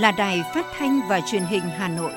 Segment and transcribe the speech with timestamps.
[0.00, 2.12] là Đài Phát thanh và Truyền hình Hà Nội.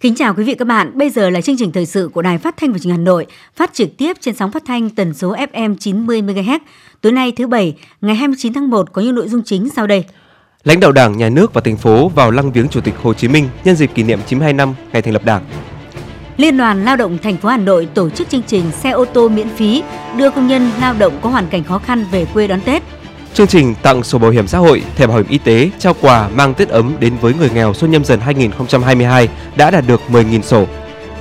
[0.00, 2.38] Kính chào quý vị các bạn, bây giờ là chương trình thời sự của Đài
[2.38, 5.14] Phát thanh và Truyền hình Hà Nội, phát trực tiếp trên sóng phát thanh tần
[5.14, 6.58] số FM 90 MHz.
[7.00, 10.04] Tối nay thứ bảy, ngày 29 tháng 1 có những nội dung chính sau đây.
[10.64, 13.28] Lãnh đạo Đảng, Nhà nước và thành phố vào lăng viếng Chủ tịch Hồ Chí
[13.28, 15.44] Minh nhân dịp kỷ niệm 92 năm ngày thành lập Đảng.
[16.36, 19.28] Liên đoàn Lao động thành phố Hà Nội tổ chức chương trình xe ô tô
[19.28, 19.82] miễn phí
[20.16, 22.82] đưa công nhân lao động có hoàn cảnh khó khăn về quê đón Tết.
[23.34, 26.28] Chương trình tặng sổ bảo hiểm xã hội, thẻ bảo hiểm y tế, trao quà
[26.28, 30.42] mang Tết ấm đến với người nghèo xuân nhâm dần 2022 đã đạt được 10.000
[30.42, 30.66] sổ.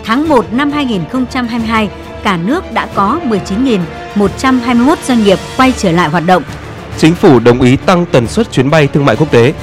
[0.04, 1.90] Tháng 1 năm 2022,
[2.24, 3.20] cả nước đã có
[4.16, 6.44] 19.121 doanh nghiệp quay trở lại hoạt động.
[6.98, 9.54] Chính phủ đồng ý tăng tần suất chuyến bay thương mại quốc tế.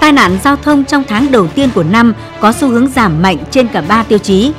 [0.00, 3.36] Tai nạn giao thông trong tháng đầu tiên của năm có xu hướng giảm mạnh
[3.50, 4.52] trên cả 3 tiêu chí.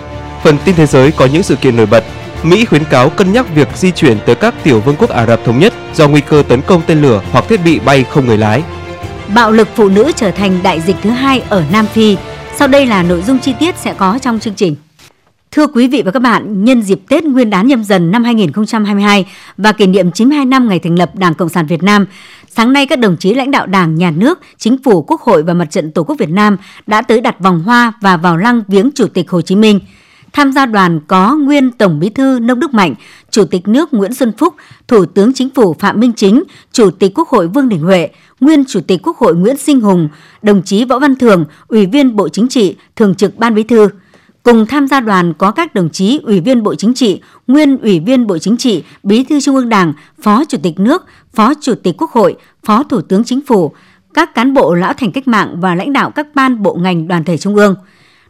[0.43, 2.03] Phần tin thế giới có những sự kiện nổi bật.
[2.43, 5.45] Mỹ khuyến cáo cân nhắc việc di chuyển tới các tiểu vương quốc Ả Rập
[5.45, 8.37] Thống Nhất do nguy cơ tấn công tên lửa hoặc thiết bị bay không người
[8.37, 8.63] lái.
[9.35, 12.17] Bạo lực phụ nữ trở thành đại dịch thứ hai ở Nam Phi.
[12.55, 14.75] Sau đây là nội dung chi tiết sẽ có trong chương trình.
[15.55, 19.25] Thưa quý vị và các bạn, nhân dịp Tết Nguyên đán nhâm dần năm 2022
[19.57, 22.05] và kỷ niệm 92 năm ngày thành lập Đảng Cộng sản Việt Nam,
[22.49, 25.53] sáng nay các đồng chí lãnh đạo Đảng, Nhà nước, Chính phủ, Quốc hội và
[25.53, 28.89] Mặt trận Tổ quốc Việt Nam đã tới đặt vòng hoa và vào lăng viếng
[28.95, 29.79] Chủ tịch Hồ Chí Minh.
[30.33, 32.95] Tham gia đoàn có nguyên Tổng Bí thư Nông Đức Mạnh,
[33.31, 34.53] Chủ tịch nước Nguyễn Xuân Phúc,
[34.87, 38.65] Thủ tướng Chính phủ Phạm Minh Chính, Chủ tịch Quốc hội Vương Đình Huệ, nguyên
[38.65, 40.09] Chủ tịch Quốc hội Nguyễn Sinh Hùng,
[40.41, 43.89] đồng chí Võ Văn Thường, Ủy viên Bộ Chính trị, Thường trực Ban Bí thư.
[44.45, 47.99] Cùng tham gia đoàn có các đồng chí Ủy viên Bộ Chính trị, nguyên Ủy
[47.99, 51.75] viên Bộ Chính trị, Bí thư Trung ương Đảng, Phó Chủ tịch nước, Phó Chủ
[51.75, 52.35] tịch Quốc hội,
[52.65, 53.71] Phó Thủ tướng Chính phủ,
[54.13, 57.23] các cán bộ lão thành cách mạng và lãnh đạo các ban bộ ngành đoàn
[57.23, 57.75] thể trung ương.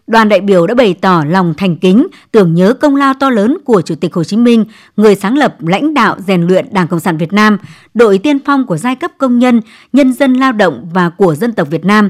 [0.07, 3.57] Đoàn đại biểu đã bày tỏ lòng thành kính, tưởng nhớ công lao to lớn
[3.65, 4.65] của Chủ tịch Hồ Chí Minh,
[4.97, 7.57] người sáng lập, lãnh đạo, rèn luyện Đảng Cộng sản Việt Nam,
[7.93, 9.61] đội tiên phong của giai cấp công nhân,
[9.93, 12.09] nhân dân lao động và của dân tộc Việt Nam.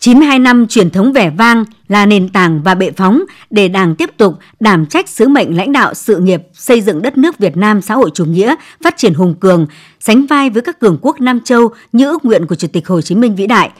[0.00, 4.10] 92 năm truyền thống vẻ vang là nền tảng và bệ phóng để Đảng tiếp
[4.16, 7.80] tục đảm trách sứ mệnh lãnh đạo sự nghiệp xây dựng đất nước Việt Nam
[7.80, 8.54] xã hội chủ nghĩa,
[8.84, 9.66] phát triển hùng cường,
[10.00, 13.00] sánh vai với các cường quốc Nam Châu như ước nguyện của Chủ tịch Hồ
[13.00, 13.70] Chí Minh vĩ đại.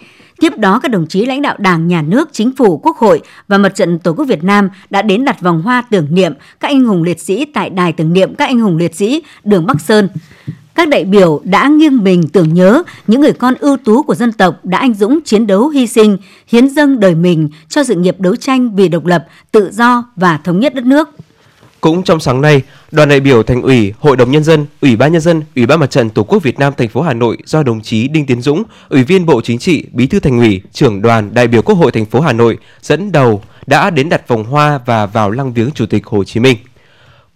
[0.40, 3.58] Tiếp đó, các đồng chí lãnh đạo Đảng, Nhà nước, Chính phủ, Quốc hội và
[3.58, 6.84] Mặt trận Tổ quốc Việt Nam đã đến đặt vòng hoa tưởng niệm các anh
[6.84, 10.08] hùng liệt sĩ tại đài tưởng niệm các anh hùng liệt sĩ đường Bắc Sơn.
[10.78, 14.32] Các đại biểu đã nghiêng mình tưởng nhớ những người con ưu tú của dân
[14.32, 16.18] tộc đã anh dũng chiến đấu hy sinh,
[16.48, 20.38] hiến dâng đời mình cho sự nghiệp đấu tranh vì độc lập, tự do và
[20.44, 21.08] thống nhất đất nước.
[21.80, 25.12] Cũng trong sáng nay, đoàn đại biểu Thành ủy, Hội đồng nhân dân, Ủy ban
[25.12, 27.62] nhân dân, Ủy ban Mặt trận Tổ quốc Việt Nam thành phố Hà Nội do
[27.62, 31.02] đồng chí Đinh Tiến Dũng, Ủy viên Bộ Chính trị, Bí thư Thành ủy, trưởng
[31.02, 34.44] đoàn đại biểu Quốc hội thành phố Hà Nội dẫn đầu đã đến đặt vòng
[34.44, 36.56] hoa và vào lăng viếng Chủ tịch Hồ Chí Minh.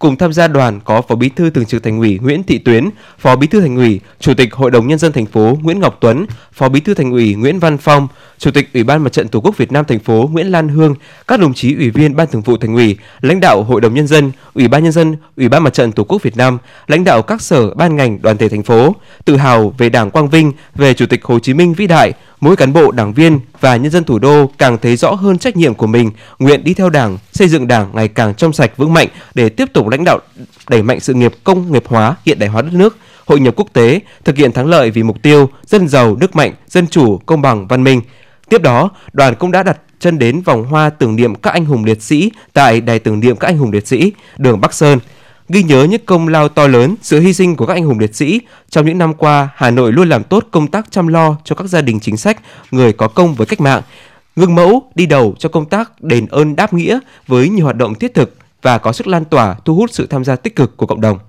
[0.03, 2.89] Cùng tham gia đoàn có Phó Bí thư Thường trực Thành ủy Nguyễn Thị Tuyến,
[3.19, 5.97] Phó Bí thư Thành ủy, Chủ tịch Hội đồng nhân dân thành phố Nguyễn Ngọc
[5.99, 9.27] Tuấn, Phó Bí thư Thành ủy Nguyễn Văn Phong, Chủ tịch Ủy ban Mặt trận
[9.27, 10.95] Tổ quốc Việt Nam thành phố Nguyễn Lan Hương,
[11.27, 14.07] các đồng chí ủy viên Ban Thường vụ Thành ủy, lãnh đạo Hội đồng nhân
[14.07, 17.21] dân, Ủy ban nhân dân, Ủy ban Mặt trận Tổ quốc Việt Nam, lãnh đạo
[17.21, 20.93] các sở ban ngành đoàn thể thành phố, tự hào về Đảng Quang Vinh, về
[20.93, 22.13] Chủ tịch Hồ Chí Minh vĩ đại,
[22.43, 25.57] mỗi cán bộ, đảng viên và nhân dân thủ đô càng thấy rõ hơn trách
[25.57, 28.93] nhiệm của mình, nguyện đi theo Đảng, xây dựng Đảng ngày càng trong sạch vững
[28.93, 30.19] mạnh để tiếp tục lãnh đạo
[30.69, 33.67] đẩy mạnh sự nghiệp công nghiệp hóa, hiện đại hóa đất nước, hội nhập quốc
[33.73, 37.41] tế, thực hiện thắng lợi vì mục tiêu dân giàu, nước mạnh, dân chủ, công
[37.41, 38.01] bằng, văn minh.
[38.49, 41.85] Tiếp đó, đoàn cũng đã đặt chân đến vòng hoa tưởng niệm các anh hùng
[41.85, 44.99] liệt sĩ tại đài tưởng niệm các anh hùng liệt sĩ, đường Bắc Sơn
[45.49, 48.15] ghi nhớ những công lao to lớn, sự hy sinh của các anh hùng liệt
[48.15, 48.41] sĩ.
[48.69, 51.67] Trong những năm qua, Hà Nội luôn làm tốt công tác chăm lo cho các
[51.67, 52.37] gia đình chính sách,
[52.71, 53.81] người có công với cách mạng,
[54.35, 57.95] gương mẫu đi đầu cho công tác đền ơn đáp nghĩa với nhiều hoạt động
[57.95, 60.85] thiết thực và có sức lan tỏa thu hút sự tham gia tích cực của
[60.85, 61.19] cộng đồng.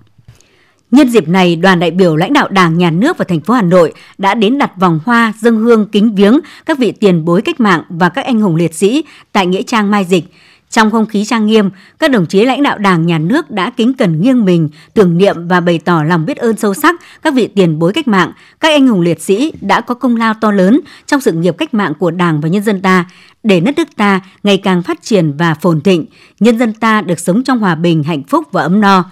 [0.91, 3.61] Nhân dịp này, đoàn đại biểu lãnh đạo Đảng, Nhà nước và thành phố Hà
[3.61, 7.59] Nội đã đến đặt vòng hoa dân hương kính viếng các vị tiền bối cách
[7.59, 10.25] mạng và các anh hùng liệt sĩ tại nghĩa trang Mai Dịch.
[10.69, 11.69] Trong không khí trang nghiêm,
[11.99, 15.47] các đồng chí lãnh đạo Đảng, Nhà nước đã kính cẩn nghiêng mình, tưởng niệm
[15.47, 18.69] và bày tỏ lòng biết ơn sâu sắc các vị tiền bối cách mạng, các
[18.69, 21.93] anh hùng liệt sĩ đã có công lao to lớn trong sự nghiệp cách mạng
[21.99, 23.05] của Đảng và nhân dân ta,
[23.43, 26.05] để đất nước ta ngày càng phát triển và phồn thịnh,
[26.39, 29.05] nhân dân ta được sống trong hòa bình, hạnh phúc và ấm no.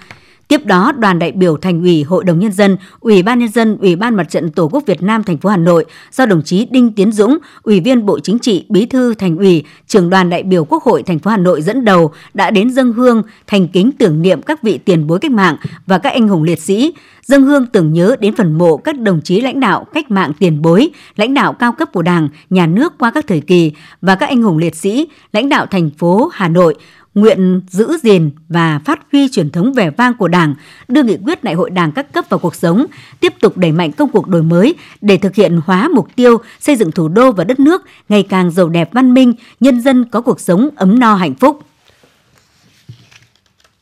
[0.54, 3.78] Tiếp đó, đoàn đại biểu Thành ủy, Hội đồng nhân dân, Ủy ban nhân dân,
[3.82, 6.68] Ủy ban Mặt trận Tổ quốc Việt Nam thành phố Hà Nội do đồng chí
[6.72, 10.44] Đinh Tiến Dũng, Ủy viên Bộ Chính trị, Bí thư Thành ủy, trưởng đoàn đại
[10.44, 13.92] biểu Quốc hội thành phố Hà Nội dẫn đầu đã đến dân hương thành kính
[13.92, 15.56] tưởng niệm các vị tiền bối cách mạng
[15.86, 16.94] và các anh hùng liệt sĩ,
[17.26, 20.62] dân hương tưởng nhớ đến phần mộ các đồng chí lãnh đạo cách mạng tiền
[20.62, 23.72] bối, lãnh đạo cao cấp của Đảng, nhà nước qua các thời kỳ
[24.02, 26.76] và các anh hùng liệt sĩ, lãnh đạo thành phố Hà Nội
[27.16, 30.56] nguyện giữ gìn và phát huy truyền thống vẻ vang của Đảng,
[30.88, 32.86] đưa nghị quyết đại hội Đảng các cấp vào cuộc sống,
[33.20, 36.76] tiếp tục đẩy mạnh công cuộc đổi mới để thực hiện hóa mục tiêu xây
[36.76, 40.22] dựng thủ đô và đất nước ngày càng giàu đẹp văn minh, nhân dân có
[40.22, 41.60] cuộc sống ấm no hạnh phúc.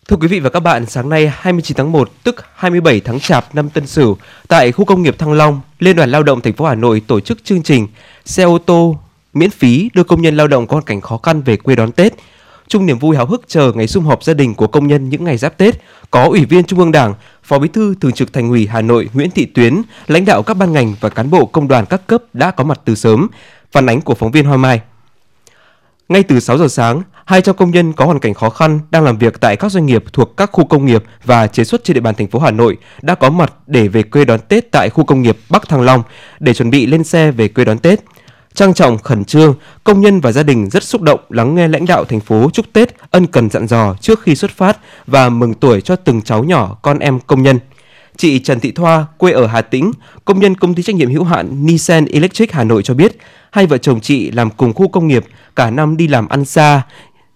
[0.07, 3.55] Thưa quý vị và các bạn, sáng nay 29 tháng 1 tức 27 tháng Chạp
[3.55, 4.17] năm Tân Sửu,
[4.47, 7.19] tại khu công nghiệp Thăng Long, Liên đoàn Lao động thành phố Hà Nội tổ
[7.19, 7.87] chức chương trình
[8.25, 8.99] xe ô tô
[9.33, 11.91] miễn phí đưa công nhân lao động có hoàn cảnh khó khăn về quê đón
[11.91, 12.13] Tết
[12.71, 15.23] chung niềm vui háo hức chờ ngày sum họp gia đình của công nhân những
[15.23, 15.75] ngày giáp Tết,
[16.11, 17.13] có Ủy viên Trung ương Đảng,
[17.43, 20.53] Phó Bí thư Thường trực Thành ủy Hà Nội Nguyễn Thị Tuyến, lãnh đạo các
[20.53, 23.27] ban ngành và cán bộ công đoàn các cấp đã có mặt từ sớm.
[23.71, 24.81] Phản ánh của phóng viên Hoa Mai.
[26.09, 29.17] Ngay từ 6 giờ sáng, 200 công nhân có hoàn cảnh khó khăn đang làm
[29.17, 32.01] việc tại các doanh nghiệp thuộc các khu công nghiệp và chế xuất trên địa
[32.01, 35.03] bàn thành phố Hà Nội đã có mặt để về quê đón Tết tại khu
[35.03, 36.03] công nghiệp Bắc Thăng Long
[36.39, 37.99] để chuẩn bị lên xe về quê đón Tết
[38.53, 41.85] trang trọng khẩn trương, công nhân và gia đình rất xúc động lắng nghe lãnh
[41.85, 44.77] đạo thành phố chúc Tết, ân cần dặn dò trước khi xuất phát
[45.07, 47.59] và mừng tuổi cho từng cháu nhỏ con em công nhân.
[48.17, 49.91] Chị Trần Thị Thoa, quê ở Hà Tĩnh,
[50.25, 53.17] công nhân công ty trách nhiệm hữu hạn Nissan Electric Hà Nội cho biết,
[53.51, 55.25] hai vợ chồng chị làm cùng khu công nghiệp,
[55.55, 56.81] cả năm đi làm ăn xa,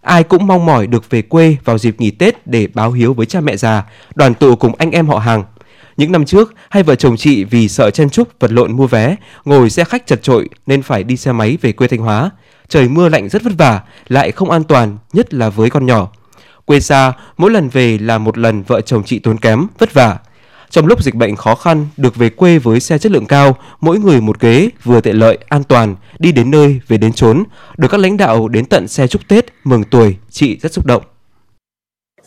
[0.02, 3.26] ai cũng mong mỏi được về quê vào dịp nghỉ Tết để báo hiếu với
[3.26, 3.84] cha mẹ già,
[4.16, 5.44] đoàn tụ cùng anh em họ hàng.
[5.98, 9.16] Những năm trước, hai vợ chồng chị vì sợ chen chúc vật lộn mua vé,
[9.46, 12.30] ngồi xe khách chật trội nên phải đi xe máy về quê Thanh Hóa.
[12.70, 16.12] Trời mưa lạnh rất vất vả, lại không an toàn, nhất là với con nhỏ.
[16.66, 20.18] Quê xa, mỗi lần về là một lần vợ chồng chị tốn kém, vất vả.
[20.70, 24.00] Trong lúc dịch bệnh khó khăn, được về quê với xe chất lượng cao, mỗi
[24.00, 27.44] người một ghế, vừa tiện lợi, an toàn, đi đến nơi, về đến chốn,
[27.78, 31.04] được các lãnh đạo đến tận xe chúc Tết, mừng tuổi, chị rất xúc động.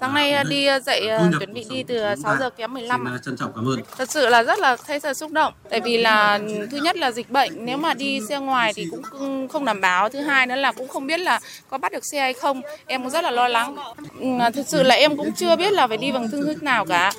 [0.01, 3.05] Sáng nay à, đi à, dậy à, chuẩn bị đi từ 6 giờ kém 15.
[3.07, 3.81] Xin trân trọng cảm ơn.
[3.99, 5.53] Thật sự là rất là thấy rất xúc động.
[5.71, 6.39] Tại vì là
[6.71, 10.09] thứ nhất là dịch bệnh, nếu mà đi xe ngoài thì cũng không đảm bảo.
[10.09, 12.63] Thứ hai nữa là cũng không biết là có bắt được xe hay không.
[12.87, 13.77] Em cũng rất là lo lắng.
[14.21, 16.85] Ừ, thật sự là em cũng chưa biết là phải đi bằng phương thức nào
[16.85, 17.13] cả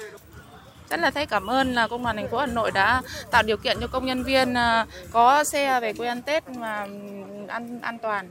[0.89, 3.57] rất là thấy cảm ơn là công đoàn thành phố Hà Nội đã tạo điều
[3.57, 4.53] kiện cho công nhân viên
[5.11, 6.87] có xe về quê ăn Tết mà
[7.47, 8.29] an an toàn.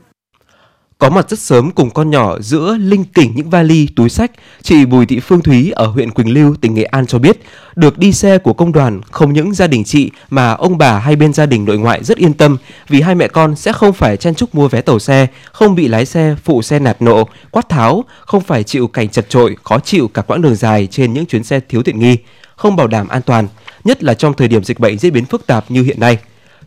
[0.99, 4.31] Có mặt rất sớm cùng con nhỏ giữa linh kỉnh những vali, túi sách,
[4.61, 7.37] chị Bùi Thị Phương Thúy ở huyện Quỳnh Lưu, tỉnh Nghệ An cho biết,
[7.75, 11.15] được đi xe của công đoàn không những gia đình chị mà ông bà hay
[11.15, 12.57] bên gia đình nội ngoại rất yên tâm
[12.87, 15.87] vì hai mẹ con sẽ không phải chen chúc mua vé tàu xe, không bị
[15.87, 19.79] lái xe phụ xe nạt nộ, quát tháo, không phải chịu cảnh chật trội, khó
[19.79, 22.17] chịu cả quãng đường dài trên những chuyến xe thiếu tiện nghi,
[22.55, 23.47] không bảo đảm an toàn,
[23.83, 26.17] nhất là trong thời điểm dịch bệnh diễn biến phức tạp như hiện nay.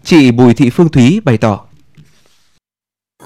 [0.05, 1.61] Chị Bùi Thị Phương Thúy bày tỏ.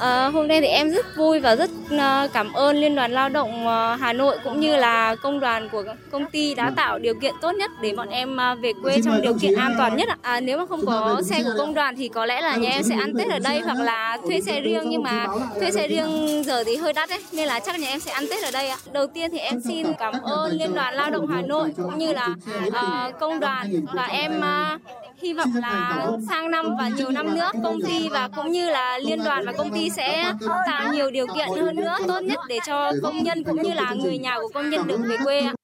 [0.00, 3.28] À, hôm nay thì em rất vui và rất uh, cảm ơn Liên đoàn Lao
[3.28, 7.14] động uh, Hà Nội cũng như là công đoàn của công ty đã tạo điều
[7.14, 10.08] kiện tốt nhất để bọn em về quê trong điều kiện an toàn nhất.
[10.22, 12.82] À, nếu mà không có xe của công đoàn thì có lẽ là nhà em
[12.82, 15.26] sẽ ăn Tết ở đây hoặc là thuê xe riêng nhưng mà
[15.60, 18.24] thuê xe riêng giờ thì hơi đắt đấy nên là chắc nhà em sẽ ăn
[18.30, 18.76] Tết ở đây ạ.
[18.92, 22.12] Đầu tiên thì em xin cảm ơn Liên đoàn Lao động Hà Nội cũng như
[22.12, 22.28] là
[22.66, 24.80] uh, công đoàn và em uh,
[25.22, 28.98] hy vọng là sang năm và nhiều năm nữa công ty và cũng như là
[28.98, 30.32] liên đoàn và công ty sẽ
[30.66, 33.94] tạo nhiều điều kiện hơn nữa tốt nhất để cho công nhân cũng như là
[33.94, 35.54] người nhà của công nhân được về quê ạ.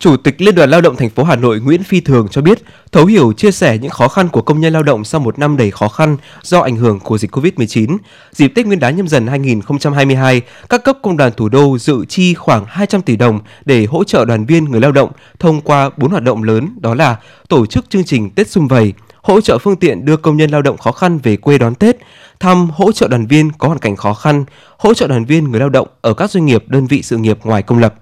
[0.00, 2.62] Chủ tịch Liên đoàn Lao động thành phố Hà Nội Nguyễn Phi Thường cho biết,
[2.92, 5.56] thấu hiểu chia sẻ những khó khăn của công nhân lao động sau một năm
[5.56, 7.98] đầy khó khăn do ảnh hưởng của dịch Covid-19.
[8.32, 12.34] Dịp Tết Nguyên đán nhâm dần 2022, các cấp công đoàn thủ đô dự chi
[12.34, 16.10] khoảng 200 tỷ đồng để hỗ trợ đoàn viên người lao động thông qua bốn
[16.10, 17.16] hoạt động lớn đó là
[17.48, 18.92] tổ chức chương trình Tết xung vầy,
[19.22, 21.96] hỗ trợ phương tiện đưa công nhân lao động khó khăn về quê đón Tết,
[22.40, 24.44] thăm hỗ trợ đoàn viên có hoàn cảnh khó khăn,
[24.78, 27.38] hỗ trợ đoàn viên người lao động ở các doanh nghiệp đơn vị sự nghiệp
[27.44, 27.94] ngoài công lập.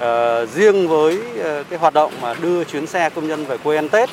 [0.00, 3.76] À, riêng với ờ, cái hoạt động mà đưa chuyến xe công nhân về quê
[3.76, 4.10] ăn Tết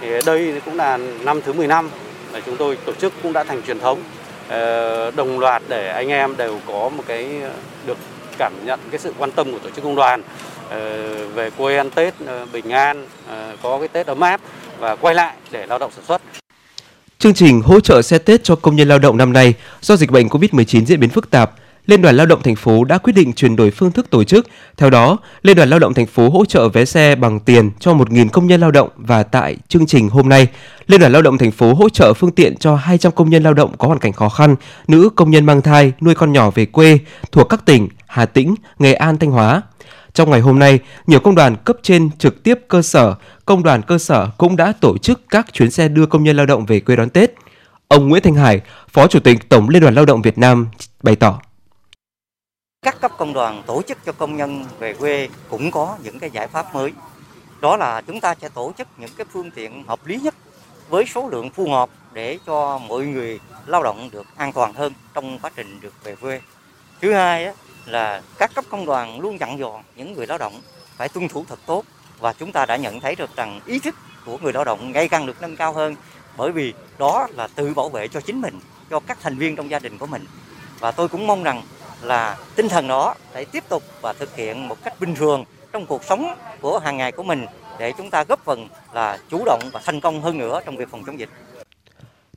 [0.00, 1.90] thì đây cũng là năm thứ 15
[2.32, 4.02] mà chúng tôi tổ chức cũng đã thành truyền thống
[4.48, 7.28] ờ, đồng loạt để anh em đều có một cái
[7.86, 7.98] được
[8.38, 10.22] cảm nhận cái sự quan tâm của tổ chức công đoàn
[11.34, 12.14] về quê ăn Tết
[12.52, 13.06] bình an
[13.62, 14.40] có cái Tết ấm áp
[14.78, 16.22] và quay lại để lao động sản xuất.
[17.18, 20.10] Chương trình hỗ trợ xe Tết cho công nhân lao động năm nay do dịch
[20.10, 21.50] bệnh COVID-19 diễn biến phức tạp
[21.90, 24.46] Liên đoàn Lao động thành phố đã quyết định chuyển đổi phương thức tổ chức.
[24.76, 27.92] Theo đó, Liên đoàn Lao động thành phố hỗ trợ vé xe bằng tiền cho
[27.94, 30.48] 1.000 công nhân lao động và tại chương trình hôm nay,
[30.86, 33.54] Liên đoàn Lao động thành phố hỗ trợ phương tiện cho 200 công nhân lao
[33.54, 34.56] động có hoàn cảnh khó khăn,
[34.88, 36.98] nữ công nhân mang thai, nuôi con nhỏ về quê
[37.32, 39.62] thuộc các tỉnh Hà Tĩnh, Nghệ An, Thanh Hóa.
[40.14, 43.82] Trong ngày hôm nay, nhiều công đoàn cấp trên trực tiếp cơ sở, công đoàn
[43.82, 46.80] cơ sở cũng đã tổ chức các chuyến xe đưa công nhân lao động về
[46.80, 47.34] quê đón Tết.
[47.88, 48.60] Ông Nguyễn Thanh Hải,
[48.92, 50.66] Phó Chủ tịch Tổng Liên đoàn Lao động Việt Nam
[51.02, 51.40] bày tỏ.
[52.82, 56.30] Các cấp công đoàn tổ chức cho công nhân về quê cũng có những cái
[56.30, 56.92] giải pháp mới.
[57.60, 60.34] Đó là chúng ta sẽ tổ chức những cái phương tiện hợp lý nhất
[60.88, 64.92] với số lượng phù hợp để cho mọi người lao động được an toàn hơn
[65.14, 66.40] trong quá trình được về quê.
[67.00, 67.54] Thứ hai
[67.86, 70.60] là các cấp công đoàn luôn dặn dò những người lao động
[70.96, 71.84] phải tuân thủ thật tốt
[72.18, 73.94] và chúng ta đã nhận thấy được rằng ý thức
[74.26, 75.96] của người lao động ngày càng được nâng cao hơn
[76.36, 78.60] bởi vì đó là tự bảo vệ cho chính mình,
[78.90, 80.24] cho các thành viên trong gia đình của mình.
[80.78, 81.62] Và tôi cũng mong rằng
[82.02, 85.86] là tinh thần đó để tiếp tục và thực hiện một cách bình thường trong
[85.86, 87.46] cuộc sống của hàng ngày của mình
[87.78, 90.90] để chúng ta góp phần là chủ động và thành công hơn nữa trong việc
[90.90, 91.28] phòng chống dịch.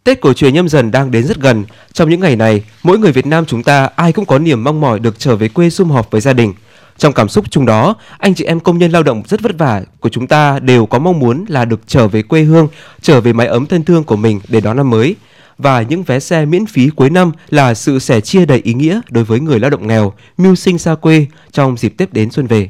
[0.04, 1.66] Tết cổ truyền nhâm dần đang đến rất gần.
[1.94, 4.82] Trong những ngày này, mỗi người Việt Nam chúng ta ai cũng có niềm mong
[4.82, 6.54] mỏi được trở về quê sum họp với gia đình.
[6.98, 9.82] Trong cảm xúc chung đó, anh chị em công nhân lao động rất vất vả
[10.00, 12.68] của chúng ta đều có mong muốn là được trở về quê hương,
[13.02, 15.16] trở về mái ấm thân thương của mình để đón năm mới.
[15.58, 19.02] Và những vé xe miễn phí cuối năm là sự sẻ chia đầy ý nghĩa
[19.10, 22.48] đối với người lao động nghèo, mưu sinh xa quê trong dịp Tết đến xuân
[22.48, 22.70] về.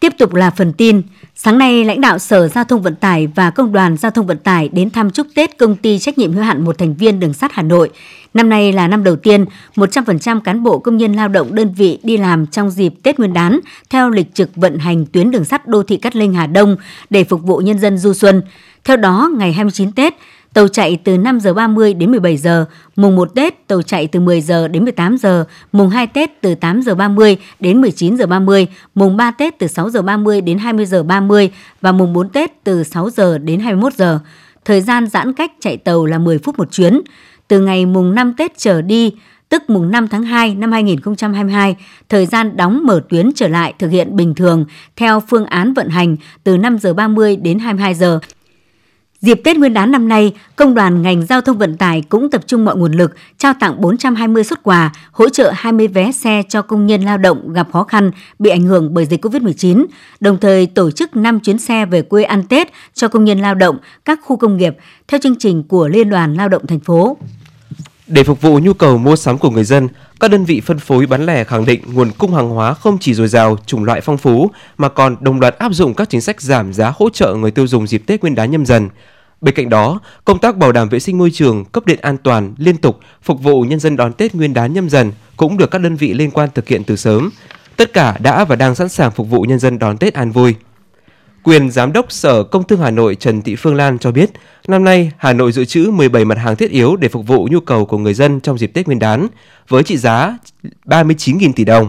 [0.00, 1.02] Tiếp tục là phần tin.
[1.34, 4.38] Sáng nay, lãnh đạo Sở Giao thông Vận tải và Công đoàn Giao thông Vận
[4.38, 7.32] tải đến thăm chúc Tết công ty trách nhiệm hữu hạn một thành viên đường
[7.32, 7.90] sắt Hà Nội.
[8.34, 9.44] Năm nay là năm đầu tiên
[9.76, 13.32] 100% cán bộ công nhân lao động đơn vị đi làm trong dịp Tết Nguyên
[13.32, 16.76] đán theo lịch trực vận hành tuyến đường sắt đô thị Cát Linh Hà Đông
[17.10, 18.42] để phục vụ nhân dân du xuân.
[18.84, 20.14] Theo đó, ngày 29 Tết,
[20.54, 22.64] Tàu chạy từ 5 giờ 30 đến 17 giờ,
[22.96, 26.54] mùng 1 Tết tàu chạy từ 10 giờ đến 18 giờ, mùng 2 Tết từ
[26.54, 30.58] 8 giờ 30 đến 19 giờ 30, mùng 3 Tết từ 6 giờ 30 đến
[30.58, 34.18] 20 giờ 30 và mùng 4 Tết từ 6 giờ đến 21 giờ.
[34.64, 37.00] Thời gian giãn cách chạy tàu là 10 phút một chuyến.
[37.48, 39.12] Từ ngày mùng 5 Tết trở đi,
[39.48, 41.76] tức mùng 5 tháng 2 năm 2022,
[42.08, 44.64] thời gian đóng mở tuyến trở lại thực hiện bình thường
[44.96, 48.20] theo phương án vận hành từ 5 giờ 30 đến 22 giờ.
[49.20, 52.42] Dịp Tết Nguyên đán năm nay, Công đoàn ngành giao thông vận tải cũng tập
[52.46, 56.62] trung mọi nguồn lực trao tặng 420 xuất quà, hỗ trợ 20 vé xe cho
[56.62, 59.86] công nhân lao động gặp khó khăn bị ảnh hưởng bởi dịch COVID-19,
[60.20, 63.54] đồng thời tổ chức 5 chuyến xe về quê ăn Tết cho công nhân lao
[63.54, 64.76] động các khu công nghiệp
[65.08, 67.16] theo chương trình của Liên đoàn Lao động thành phố.
[68.10, 69.88] Để phục vụ nhu cầu mua sắm của người dân,
[70.20, 73.14] các đơn vị phân phối bán lẻ khẳng định nguồn cung hàng hóa không chỉ
[73.14, 76.40] dồi dào, chủng loại phong phú mà còn đồng loạt áp dụng các chính sách
[76.40, 78.88] giảm giá hỗ trợ người tiêu dùng dịp Tết Nguyên đán nhâm dần.
[79.40, 82.54] Bên cạnh đó, công tác bảo đảm vệ sinh môi trường, cấp điện an toàn
[82.58, 85.78] liên tục phục vụ nhân dân đón Tết Nguyên đán nhâm dần cũng được các
[85.78, 87.30] đơn vị liên quan thực hiện từ sớm.
[87.76, 90.54] Tất cả đã và đang sẵn sàng phục vụ nhân dân đón Tết an vui.
[91.42, 94.30] Quyền Giám đốc Sở Công Thương Hà Nội Trần Thị Phương Lan cho biết,
[94.68, 97.60] năm nay Hà Nội dự trữ 17 mặt hàng thiết yếu để phục vụ nhu
[97.60, 99.26] cầu của người dân trong dịp Tết Nguyên đán,
[99.68, 100.38] với trị giá
[100.84, 101.88] 39.000 tỷ đồng.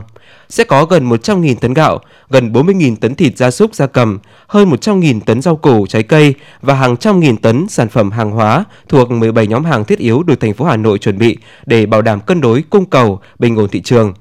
[0.50, 4.70] Sẽ có gần 100.000 tấn gạo, gần 40.000 tấn thịt gia súc gia cầm, hơn
[4.70, 8.66] 100.000 tấn rau củ, trái cây và hàng trăm nghìn tấn sản phẩm hàng hóa
[8.90, 12.02] thuộc 17 nhóm hàng thiết yếu được thành phố Hà Nội chuẩn bị để bảo
[12.02, 14.14] đảm cân đối cung cầu, bình ổn thị trường.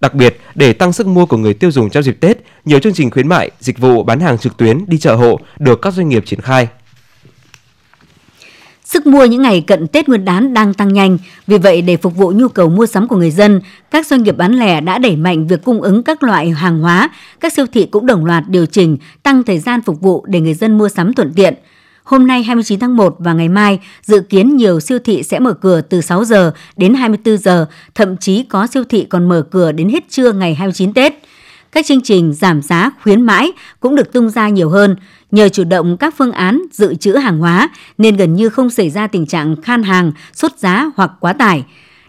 [0.00, 2.94] Đặc biệt, để tăng sức mua của người tiêu dùng trong dịp Tết, nhiều chương
[2.94, 6.08] trình khuyến mại, dịch vụ bán hàng trực tuyến đi chợ hộ được các doanh
[6.08, 6.68] nghiệp triển khai.
[8.84, 12.16] Sức mua những ngày cận Tết Nguyên đán đang tăng nhanh, vì vậy để phục
[12.16, 15.16] vụ nhu cầu mua sắm của người dân, các doanh nghiệp bán lẻ đã đẩy
[15.16, 18.66] mạnh việc cung ứng các loại hàng hóa, các siêu thị cũng đồng loạt điều
[18.66, 21.54] chỉnh tăng thời gian phục vụ để người dân mua sắm thuận tiện.
[22.08, 25.52] Hôm nay 29 tháng 1 và ngày mai, dự kiến nhiều siêu thị sẽ mở
[25.52, 29.72] cửa từ 6 giờ đến 24 giờ, thậm chí có siêu thị còn mở cửa
[29.72, 31.12] đến hết trưa ngày 29 Tết.
[31.72, 34.96] Các chương trình giảm giá khuyến mãi cũng được tung ra nhiều hơn.
[35.30, 38.90] Nhờ chủ động các phương án dự trữ hàng hóa nên gần như không xảy
[38.90, 41.64] ra tình trạng khan hàng, sốt giá hoặc quá tải.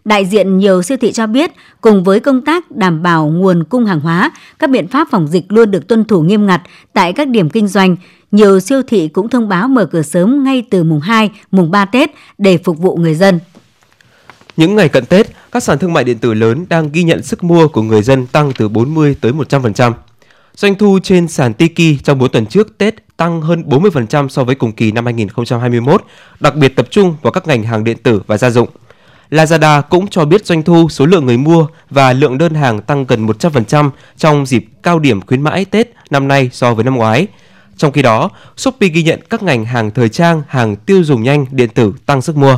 [0.06, 1.52] Đại diện nhiều siêu thị cho biết,
[1.82, 5.52] cùng với công tác đảm bảo nguồn cung hàng hóa, các biện pháp phòng dịch
[5.52, 6.62] luôn được tuân thủ nghiêm ngặt
[6.94, 7.96] tại các điểm kinh doanh.
[8.32, 11.86] Nhiều siêu thị cũng thông báo mở cửa sớm ngay từ mùng 2, mùng 3
[11.86, 13.40] Tết để phục vụ người dân.
[14.58, 17.44] Những ngày cận Tết, các sàn thương mại điện tử lớn đang ghi nhận sức
[17.44, 19.94] mua của người dân tăng từ 40 tới 100%.
[20.56, 24.56] Doanh thu trên sàn Tiki trong 4 tuần trước Tết tăng hơn 40% so với
[24.56, 26.04] cùng kỳ năm 2021,
[26.40, 28.70] đặc biệt tập trung vào các ngành hàng điện tử và gia dụng.
[29.30, 33.06] Lazada cũng cho biết doanh thu, số lượng người mua và lượng đơn hàng tăng
[33.06, 37.28] gần 100% trong dịp cao điểm khuyến mãi Tết năm nay so với năm ngoái.
[37.80, 41.46] Trong khi đó, Shopee ghi nhận các ngành hàng thời trang, hàng tiêu dùng nhanh,
[41.52, 42.58] điện tử tăng sức mua.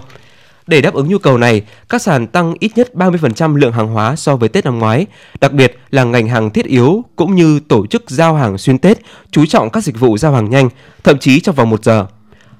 [0.67, 4.15] Để đáp ứng nhu cầu này, các sàn tăng ít nhất 30% lượng hàng hóa
[4.15, 5.05] so với Tết năm ngoái,
[5.41, 8.97] đặc biệt là ngành hàng thiết yếu cũng như tổ chức giao hàng xuyên Tết,
[9.31, 10.69] chú trọng các dịch vụ giao hàng nhanh,
[11.03, 12.05] thậm chí trong vòng 1 giờ.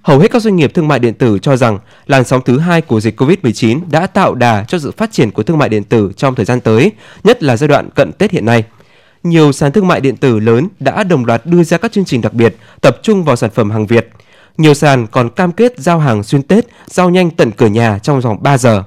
[0.02, 2.82] Hầu hết các doanh nghiệp thương mại điện tử cho rằng làn sóng thứ hai
[2.82, 6.12] của dịch Covid-19 đã tạo đà cho sự phát triển của thương mại điện tử
[6.18, 6.92] trong thời gian tới,
[7.24, 8.64] nhất là giai đoạn cận Tết hiện nay
[9.24, 12.22] nhiều sàn thương mại điện tử lớn đã đồng loạt đưa ra các chương trình
[12.22, 14.10] đặc biệt tập trung vào sản phẩm hàng Việt.
[14.58, 18.20] Nhiều sàn còn cam kết giao hàng xuyên Tết, giao nhanh tận cửa nhà trong
[18.20, 18.84] vòng 3 giờ.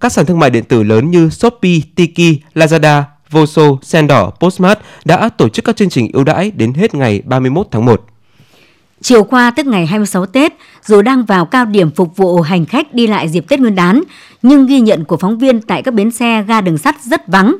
[0.00, 5.28] Các sàn thương mại điện tử lớn như Shopee, Tiki, Lazada, Voso, Sendor, Postmart đã
[5.28, 8.04] tổ chức các chương trình ưu đãi đến hết ngày 31 tháng 1.
[9.00, 10.52] Chiều qua tức ngày 26 Tết,
[10.84, 14.02] dù đang vào cao điểm phục vụ hành khách đi lại dịp Tết Nguyên đán,
[14.42, 17.56] nhưng ghi nhận của phóng viên tại các bến xe ga đường sắt rất vắng.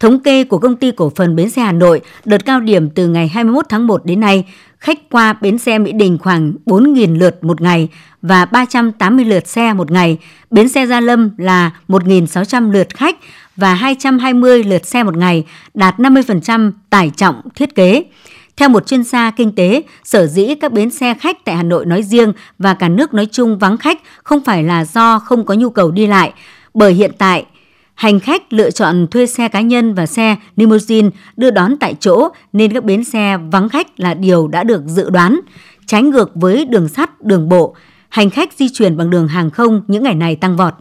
[0.00, 3.08] Thống kê của công ty cổ phần bến xe Hà Nội, đợt cao điểm từ
[3.08, 4.44] ngày 21 tháng 1 đến nay,
[4.78, 7.88] khách qua bến xe Mỹ Đình khoảng 4.000 lượt một ngày
[8.22, 10.18] và 380 lượt xe một ngày.
[10.50, 13.16] Bến xe Gia Lâm là 1.600 lượt khách
[13.56, 18.04] và 220 lượt xe một ngày, đạt 50% tải trọng thiết kế.
[18.56, 21.86] Theo một chuyên gia kinh tế, sở dĩ các bến xe khách tại Hà Nội
[21.86, 25.54] nói riêng và cả nước nói chung vắng khách không phải là do không có
[25.54, 26.32] nhu cầu đi lại,
[26.74, 27.44] bởi hiện tại
[28.00, 32.28] hành khách lựa chọn thuê xe cá nhân và xe limousine đưa đón tại chỗ
[32.52, 35.40] nên các bến xe vắng khách là điều đã được dự đoán.
[35.86, 37.74] Trái ngược với đường sắt, đường bộ,
[38.08, 40.74] hành khách di chuyển bằng đường hàng không những ngày này tăng vọt.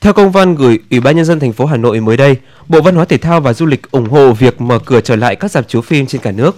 [0.00, 2.36] Theo công văn gửi Ủy ban nhân dân thành phố Hà Nội mới đây,
[2.68, 5.36] Bộ Văn hóa Thể thao và Du lịch ủng hộ việc mở cửa trở lại
[5.36, 6.56] các rạp chiếu phim trên cả nước.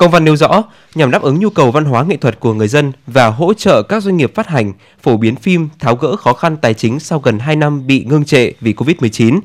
[0.00, 0.64] Công văn nêu rõ,
[0.94, 3.82] nhằm đáp ứng nhu cầu văn hóa nghệ thuật của người dân và hỗ trợ
[3.82, 7.18] các doanh nghiệp phát hành, phổ biến phim, tháo gỡ khó khăn tài chính sau
[7.18, 9.40] gần 2 năm bị ngưng trệ vì Covid-19,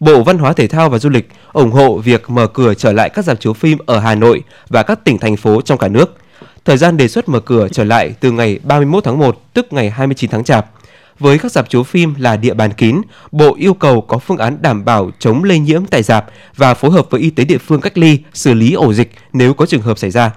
[0.00, 3.10] Bộ Văn hóa Thể thao và Du lịch ủng hộ việc mở cửa trở lại
[3.10, 6.16] các dạp chiếu phim ở Hà Nội và các tỉnh thành phố trong cả nước.
[6.64, 9.90] Thời gian đề xuất mở cửa trở lại từ ngày 31 tháng 1 tức ngày
[9.90, 10.70] 29 tháng Chạp
[11.18, 13.00] với các dạp chiếu phim là địa bàn kín,
[13.32, 16.90] Bộ yêu cầu có phương án đảm bảo chống lây nhiễm tại dạp và phối
[16.90, 19.82] hợp với y tế địa phương cách ly, xử lý ổ dịch nếu có trường
[19.82, 20.32] hợp xảy ra.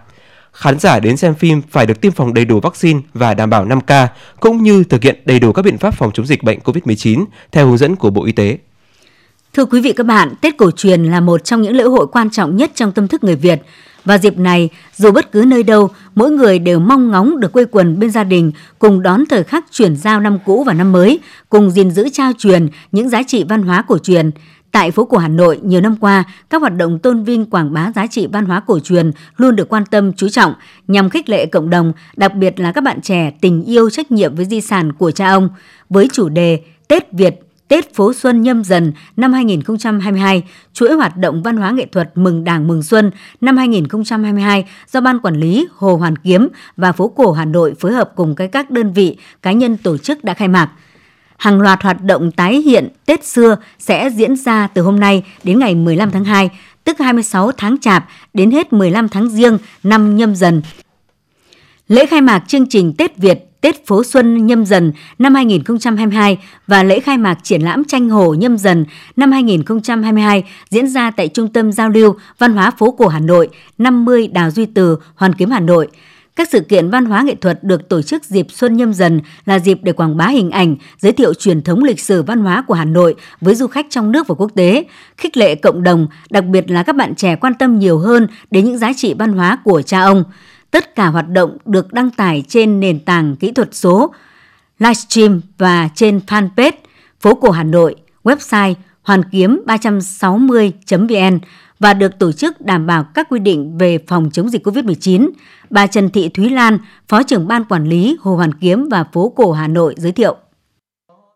[0.54, 3.66] Khán giả đến xem phim phải được tiêm phòng đầy đủ vaccine và đảm bảo
[3.66, 4.08] 5K,
[4.40, 7.68] cũng như thực hiện đầy đủ các biện pháp phòng chống dịch bệnh COVID-19 theo
[7.68, 8.58] hướng dẫn của Bộ Y tế.
[9.54, 12.30] Thưa quý vị các bạn, Tết cổ truyền là một trong những lễ hội quan
[12.30, 13.62] trọng nhất trong tâm thức người Việt.
[14.08, 17.66] Và dịp này, dù bất cứ nơi đâu, mỗi người đều mong ngóng được quây
[17.66, 21.20] quần bên gia đình, cùng đón thời khắc chuyển giao năm cũ và năm mới,
[21.50, 24.32] cùng gìn giữ trao truyền những giá trị văn hóa cổ truyền.
[24.72, 27.92] Tại phố cổ Hà Nội, nhiều năm qua, các hoạt động tôn vinh quảng bá
[27.96, 30.54] giá trị văn hóa cổ truyền luôn được quan tâm chú trọng
[30.88, 34.36] nhằm khích lệ cộng đồng, đặc biệt là các bạn trẻ tình yêu trách nhiệm
[34.36, 35.50] với di sản của cha ông.
[35.90, 41.44] Với chủ đề Tết Việt Tết Phố Xuân nhâm dần năm 2022, chuỗi hoạt động
[41.44, 45.96] văn hóa nghệ thuật Mừng Đảng Mừng Xuân năm 2022 do Ban Quản lý Hồ
[45.96, 49.52] Hoàn Kiếm và Phố Cổ Hà Nội phối hợp cùng với các đơn vị, cá
[49.52, 50.70] nhân tổ chức đã khai mạc.
[51.38, 55.60] Hàng loạt hoạt động tái hiện Tết xưa sẽ diễn ra từ hôm nay đến
[55.60, 56.50] ngày 15 tháng 2,
[56.84, 60.62] tức 26 tháng Chạp đến hết 15 tháng Giêng năm nhâm dần.
[61.88, 66.84] Lễ khai mạc chương trình Tết Việt Tết Phố Xuân nhâm dần năm 2022 và
[66.84, 71.48] lễ khai mạc triển lãm tranh hồ nhâm dần năm 2022 diễn ra tại Trung
[71.48, 75.50] tâm Giao lưu Văn hóa phố cổ Hà Nội, 50 Đào Duy Từ, Hoàn Kiếm
[75.50, 75.88] Hà Nội.
[76.38, 79.60] Các sự kiện văn hóa nghệ thuật được tổ chức dịp Xuân Nhâm Dần là
[79.60, 82.74] dịp để quảng bá hình ảnh, giới thiệu truyền thống lịch sử văn hóa của
[82.74, 84.86] Hà Nội với du khách trong nước và quốc tế,
[85.18, 88.66] khích lệ cộng đồng, đặc biệt là các bạn trẻ quan tâm nhiều hơn đến
[88.66, 90.24] những giá trị văn hóa của cha ông.
[90.72, 94.14] Tất cả hoạt động được đăng tải trên nền tảng kỹ thuật số,
[94.80, 96.72] livestream và trên fanpage
[97.20, 101.40] Phố Cổ Hà Nội, website hoàn kiếm 360.vn
[101.80, 105.30] và được tổ chức đảm bảo các quy định về phòng chống dịch COVID-19.
[105.70, 106.78] Bà Trần Thị Thúy Lan,
[107.08, 110.36] Phó trưởng Ban Quản lý Hồ Hoàn Kiếm và Phố Cổ Hà Nội giới thiệu.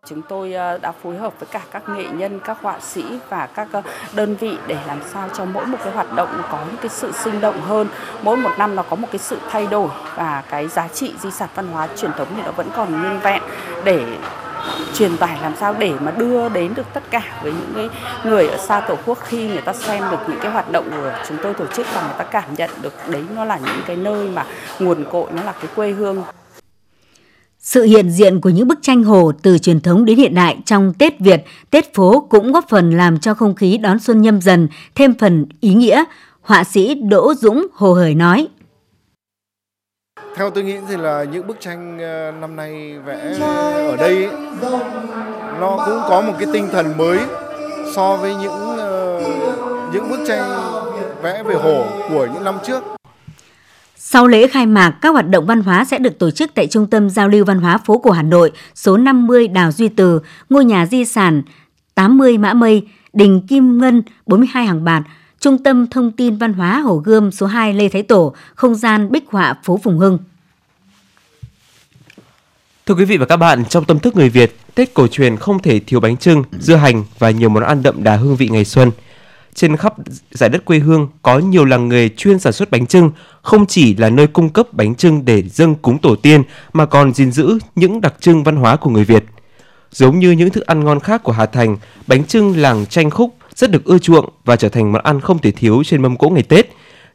[0.08, 3.46] Chúng tôi ờ, đã phối hợp với cả các nghệ nhân, các họa sĩ và
[3.46, 6.76] các ờ, đơn vị để làm sao cho mỗi một cái hoạt động có những
[6.76, 7.88] cái sự sinh động hơn.
[8.22, 11.30] Mỗi một năm nó có một cái sự thay đổi và cái giá trị di
[11.30, 13.42] sản văn hóa truyền thống thì nó vẫn còn nguyên vẹn
[13.84, 14.04] để
[14.94, 17.88] truyền tải làm sao để mà đưa đến được tất cả với những cái
[18.24, 21.12] người ở xa tổ quốc khi người ta xem được những cái hoạt động của
[21.28, 23.96] chúng tôi tổ chức và người ta cảm nhận được đấy nó là những cái
[23.96, 24.46] nơi mà
[24.78, 26.22] nguồn cội nó là cái quê hương
[27.62, 30.94] sự hiện diện của những bức tranh hồ từ truyền thống đến hiện đại trong
[30.98, 34.68] Tết Việt, Tết phố cũng góp phần làm cho không khí đón xuân nhâm dần
[34.94, 36.04] thêm phần ý nghĩa.
[36.40, 38.48] Họa sĩ Đỗ Dũng hồ hởi nói.
[40.36, 43.36] Theo tôi nghĩ thì là những bức tranh ờ, năm nay vẽ
[43.88, 44.28] ở đây ấy,
[45.60, 47.18] nó cũng có một cái tinh thần mới
[47.94, 50.50] so với những uh, những bức tranh
[51.22, 53.01] vẽ về hồ của những năm trước.
[54.04, 56.86] Sau lễ khai mạc, các hoạt động văn hóa sẽ được tổ chức tại Trung
[56.86, 60.64] tâm Giao lưu Văn hóa phố cổ Hà Nội, số 50 Đào Duy Từ, ngôi
[60.64, 61.42] nhà di sản
[61.94, 65.02] 80 Mã Mây, Đình Kim Ngân 42 Hàng Bạc,
[65.40, 69.12] Trung tâm Thông tin Văn hóa Hồ Gươm số 2 Lê Thái Tổ, không gian
[69.12, 70.18] bích họa phố Phùng Hưng.
[72.86, 75.62] Thưa quý vị và các bạn, trong tâm thức người Việt, Tết cổ truyền không
[75.62, 78.64] thể thiếu bánh trưng, dưa hành và nhiều món ăn đậm đà hương vị ngày
[78.64, 78.90] xuân–
[79.54, 79.94] trên khắp
[80.30, 83.10] giải đất quê hương có nhiều làng nghề chuyên sản xuất bánh trưng,
[83.42, 87.14] không chỉ là nơi cung cấp bánh trưng để dâng cúng tổ tiên mà còn
[87.14, 89.24] gìn giữ những đặc trưng văn hóa của người Việt.
[89.90, 93.34] Giống như những thức ăn ngon khác của Hà Thành, bánh trưng làng Tranh Khúc
[93.54, 96.28] rất được ưa chuộng và trở thành món ăn không thể thiếu trên mâm cỗ
[96.28, 96.66] ngày Tết.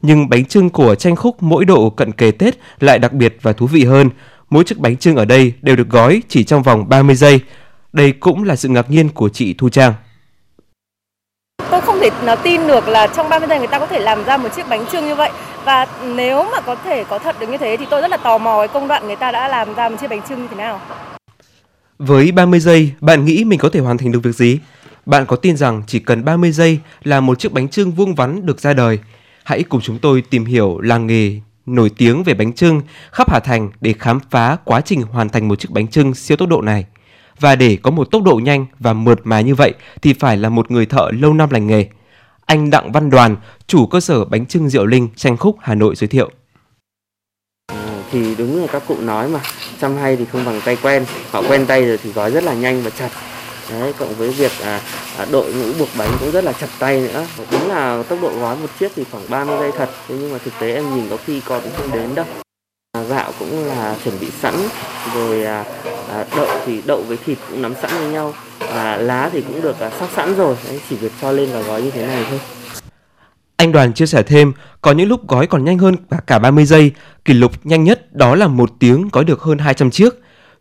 [0.01, 3.53] Nhưng bánh trưng của Tranh Khúc mỗi độ cận kề Tết lại đặc biệt và
[3.53, 4.09] thú vị hơn.
[4.49, 7.39] Mỗi chiếc bánh trưng ở đây đều được gói chỉ trong vòng 30 giây.
[7.93, 9.93] Đây cũng là sự ngạc nhiên của chị Thu Trang.
[11.71, 14.23] Tôi không thể nó tin được là trong 30 giây người ta có thể làm
[14.23, 15.31] ra một chiếc bánh trưng như vậy
[15.65, 18.37] và nếu mà có thể có thật được như thế thì tôi rất là tò
[18.37, 20.55] mò cái công đoạn người ta đã làm ra một chiếc bánh trưng như thế
[20.55, 20.81] nào.
[21.99, 24.59] Với 30 giây, bạn nghĩ mình có thể hoàn thành được việc gì?
[25.05, 28.45] Bạn có tin rằng chỉ cần 30 giây là một chiếc bánh trưng vuông vắn
[28.45, 28.99] được ra đời?
[29.43, 31.31] Hãy cùng chúng tôi tìm hiểu làng nghề
[31.65, 35.47] nổi tiếng về bánh trưng khắp Hà Thành để khám phá quá trình hoàn thành
[35.47, 36.85] một chiếc bánh trưng siêu tốc độ này.
[37.39, 40.49] Và để có một tốc độ nhanh và mượt mà như vậy thì phải là
[40.49, 41.87] một người thợ lâu năm lành nghề.
[42.45, 43.35] Anh Đặng Văn Đoàn,
[43.67, 46.31] chủ cơ sở bánh trưng Diệu Linh, Tranh Khúc, Hà Nội giới thiệu.
[48.11, 49.39] Thì đúng là các cụ nói mà,
[49.81, 51.05] chăm hay thì không bằng tay quen.
[51.31, 53.09] Họ quen tay rồi thì gói rất là nhanh và chặt.
[53.69, 54.81] Đấy, cộng với việc à,
[55.17, 57.27] à, đội ngũ buộc bánh cũng rất là chặt tay nữa.
[57.51, 60.37] Đúng là tốc độ gói một chiếc thì khoảng 30 giây thật, thế nhưng mà
[60.37, 62.25] thực tế em nhìn có khi còn cũng không đến đâu.
[62.97, 64.53] À, gạo cũng là chuẩn bị sẵn,
[65.13, 65.65] rồi à,
[66.09, 69.61] à, đậu thì đậu với thịt cũng nắm sẵn với nhau và lá thì cũng
[69.61, 72.25] được à, sắp sẵn rồi, Đấy, chỉ việc cho lên và gói như thế này
[72.29, 72.39] thôi.
[73.57, 75.95] Anh Đoàn chia sẻ thêm, có những lúc gói còn nhanh hơn
[76.27, 76.91] cả 30 giây,
[77.25, 80.13] kỷ lục nhanh nhất đó là một tiếng gói được hơn 200 chiếc.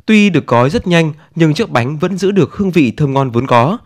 [0.07, 3.31] Tuy được gói rất nhanh nhưng chiếc bánh vẫn giữ được hương vị thơm ngon
[3.31, 3.79] vốn có.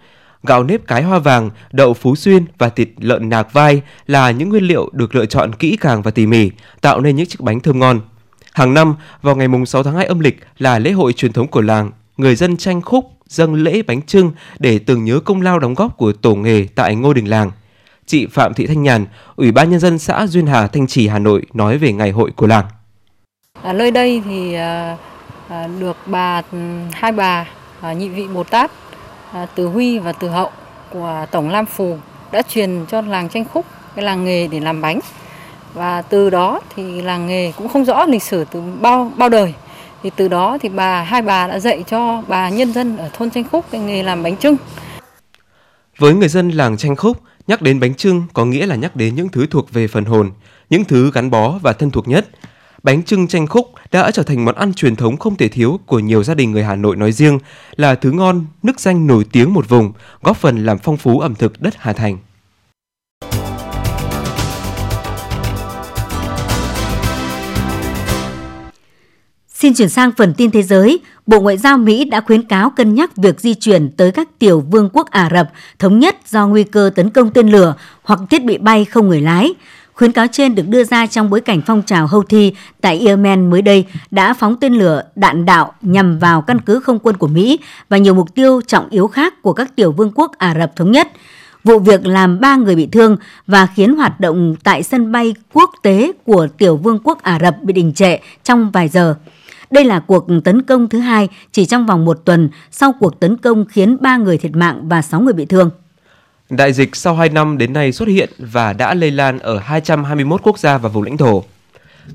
[0.43, 4.49] Gạo nếp cái hoa vàng, đậu phú xuyên và thịt lợn nạc vai là những
[4.49, 7.61] nguyên liệu được lựa chọn kỹ càng và tỉ mỉ, tạo nên những chiếc bánh
[7.61, 8.01] thơm ngon.
[8.53, 11.49] Hàng năm, vào ngày mùng 6 tháng 2 âm lịch là lễ hội truyền thống
[11.49, 15.59] của làng, người dân tranh khúc dâng lễ bánh trưng để tưởng nhớ công lao
[15.59, 17.51] đóng góp của tổ nghề tại ngôi đình làng.
[18.07, 21.19] Chị Phạm Thị Thanh Nhàn, Ủy ban nhân dân xã Duyên Hà, Thanh Trì, Hà
[21.19, 22.65] Nội nói về ngày hội của làng.
[23.63, 24.97] À, nơi đây thì à,
[25.49, 26.59] à được bà ừ,
[26.93, 27.47] hai bà
[27.81, 28.71] à, nhị vị Bồ Tát
[29.33, 30.51] à, Từ Huy và Từ Hậu
[30.91, 31.99] của Tổng Lam Phù
[32.33, 35.01] đã truyền cho làng tranh khúc cái làng nghề để làm bánh
[35.75, 39.55] và từ đó thì làng nghề cũng không rõ lịch sử từ bao bao đời.
[40.03, 43.31] Thì từ đó thì bà hai bà đã dạy cho bà nhân dân ở thôn
[43.31, 44.57] tranh khúc cái nghề làm bánh trưng
[45.99, 49.15] với người dân làng tranh khúc nhắc đến bánh trưng có nghĩa là nhắc đến
[49.15, 50.31] những thứ thuộc về phần hồn
[50.71, 52.29] những thứ gắn bó và thân thuộc nhất.
[52.83, 55.99] Bánh trưng tranh khúc đã trở thành món ăn truyền thống không thể thiếu của
[55.99, 57.39] nhiều gia đình người Hà Nội nói riêng,
[57.77, 61.35] là thứ ngon, nước danh nổi tiếng một vùng, góp phần làm phong phú ẩm
[61.35, 62.19] thực đất Hà Thành.
[69.61, 71.01] Xin chuyển sang phần tin thế giới.
[71.27, 74.61] Bộ Ngoại giao Mỹ đã khuyến cáo cân nhắc việc di chuyển tới các tiểu
[74.61, 78.45] vương quốc Ả Rập, thống nhất do nguy cơ tấn công tên lửa hoặc thiết
[78.45, 79.55] bị bay không người lái.
[79.93, 83.63] Khuyến cáo trên được đưa ra trong bối cảnh phong trào Houthi tại Yemen mới
[83.63, 87.59] đây đã phóng tên lửa, đạn đạo nhằm vào căn cứ không quân của Mỹ
[87.89, 90.91] và nhiều mục tiêu trọng yếu khác của các tiểu vương quốc Ả Rập thống
[90.91, 91.09] nhất.
[91.65, 95.71] Vụ việc làm 3 người bị thương và khiến hoạt động tại sân bay quốc
[95.83, 99.15] tế của tiểu vương quốc Ả Rập bị đình trệ trong vài giờ.
[99.71, 103.37] Đây là cuộc tấn công thứ hai chỉ trong vòng một tuần sau cuộc tấn
[103.37, 105.71] công khiến 3 người thiệt mạng và 6 người bị thương.
[106.51, 110.43] Đại dịch sau 2 năm đến nay xuất hiện và đã lây lan ở 221
[110.43, 111.45] quốc gia và vùng lãnh thổ.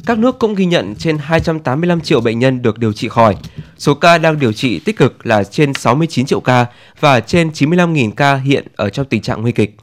[0.05, 3.35] Các nước cũng ghi nhận trên 285 triệu bệnh nhân được điều trị khỏi.
[3.77, 6.65] Số ca đang điều trị tích cực là trên 69 triệu ca
[6.99, 9.77] và trên 95.000 ca hiện ở trong tình trạng nguy kịch.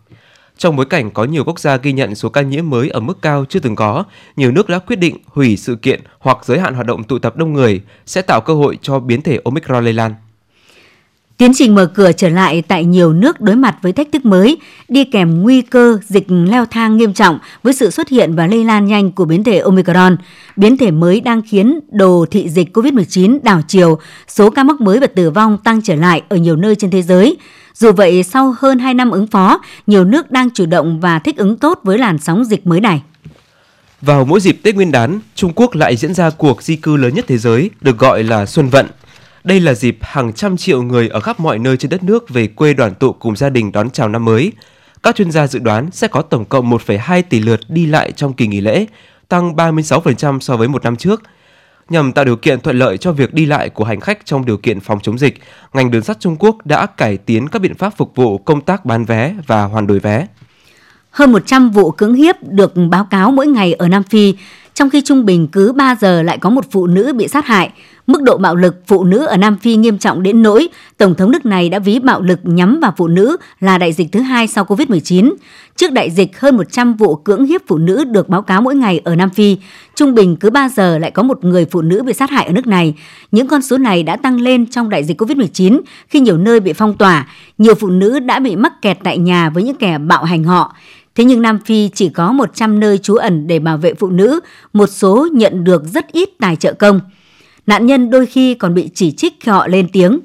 [0.63, 3.23] Trong bối cảnh có nhiều quốc gia ghi nhận số ca nhiễm mới ở mức
[3.23, 4.05] cao chưa từng có,
[4.37, 7.37] nhiều nước đã quyết định hủy sự kiện hoặc giới hạn hoạt động tụ tập
[7.37, 10.15] đông người sẽ tạo cơ hội cho biến thể Omicron lây lan.
[11.43, 14.57] Tiến trình mở cửa trở lại tại nhiều nước đối mặt với thách thức mới,
[14.89, 18.65] đi kèm nguy cơ dịch leo thang nghiêm trọng với sự xuất hiện và lây
[18.65, 20.17] lan nhanh của biến thể Omicron.
[20.57, 25.01] Biến thể mới đang khiến đồ thị dịch COVID-19 đảo chiều, số ca mắc mới
[25.01, 27.37] và tử vong tăng trở lại ở nhiều nơi trên thế giới.
[27.75, 31.37] Dù vậy, sau hơn 2 năm ứng phó, nhiều nước đang chủ động và thích
[31.37, 33.03] ứng tốt với làn sóng dịch mới này.
[34.01, 37.15] Vào mỗi dịp Tết Nguyên đán, Trung Quốc lại diễn ra cuộc di cư lớn
[37.15, 38.87] nhất thế giới, được gọi là Xuân Vận.
[39.45, 42.47] Đây là dịp hàng trăm triệu người ở khắp mọi nơi trên đất nước về
[42.47, 44.53] quê đoàn tụ cùng gia đình đón chào năm mới.
[45.03, 48.33] Các chuyên gia dự đoán sẽ có tổng cộng 1,2 tỷ lượt đi lại trong
[48.33, 48.87] kỳ nghỉ lễ,
[49.29, 51.23] tăng 36% so với một năm trước–
[51.93, 54.57] Nhằm tạo điều kiện thuận lợi cho việc đi lại của hành khách trong điều
[54.57, 55.39] kiện phòng chống dịch,
[55.73, 58.85] ngành đường sắt Trung Quốc đã cải tiến các biện pháp phục vụ công tác
[58.85, 60.27] bán vé và hoàn đổi vé.
[61.11, 64.35] Hơn 100 vụ cưỡng hiếp được báo cáo mỗi ngày ở Nam Phi
[64.75, 67.71] trong khi trung bình cứ 3 giờ lại có một phụ nữ bị sát hại.
[68.07, 71.31] Mức độ bạo lực phụ nữ ở Nam Phi nghiêm trọng đến nỗi Tổng thống
[71.31, 74.47] nước này đã ví bạo lực nhắm vào phụ nữ là đại dịch thứ hai
[74.47, 75.33] sau COVID-19.
[75.77, 79.01] Trước đại dịch, hơn 100 vụ cưỡng hiếp phụ nữ được báo cáo mỗi ngày
[79.05, 79.57] ở Nam Phi.
[79.95, 82.53] Trung bình cứ 3 giờ lại có một người phụ nữ bị sát hại ở
[82.53, 82.95] nước này.
[83.33, 86.73] Những con số này đã tăng lên trong đại dịch COVID-19 khi nhiều nơi bị
[86.73, 87.27] phong tỏa.
[87.59, 90.77] Nhiều phụ nữ đã bị mắc kẹt tại nhà với những kẻ bạo hành họ.
[91.15, 94.41] Thế nhưng Nam Phi chỉ có 100 nơi trú ẩn để bảo vệ phụ nữ,
[94.73, 97.01] một số nhận được rất ít tài trợ công.
[97.67, 100.21] Nạn nhân đôi khi còn bị chỉ trích khi họ lên tiếng.